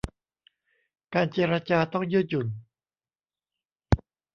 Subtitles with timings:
[1.13, 2.47] การเจรจาต้องยืดหยุ่น